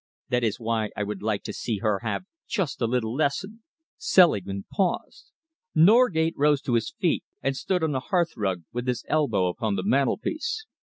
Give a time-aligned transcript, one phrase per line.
[0.29, 3.61] That is why I would like to see her have just a little lesson."
[3.99, 5.25] Selingman paused.
[5.75, 9.83] Norgate rose to his feet and stood on the hearthrug, with his elbow upon the
[9.85, 10.65] mantelpiece.